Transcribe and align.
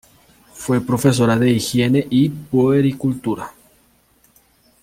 Fue 0.55 0.83
profesora 0.83 1.37
de 1.37 1.51
higiene 1.51 2.07
y 2.09 2.27
puericultura. 2.29 3.53